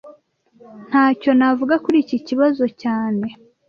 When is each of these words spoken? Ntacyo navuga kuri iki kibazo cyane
Ntacyo 0.89 1.29
navuga 1.39 1.75
kuri 1.83 1.97
iki 2.03 2.17
kibazo 2.27 2.63
cyane 2.81 3.25